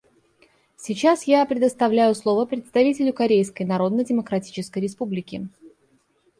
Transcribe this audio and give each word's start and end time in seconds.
Сейчас 0.77 1.25
я 1.27 1.45
предоставляю 1.45 2.15
слово 2.15 2.47
представителю 2.47 3.13
Корейской 3.13 3.67
Народно-Демократической 3.67 4.79
Республики. 4.79 5.47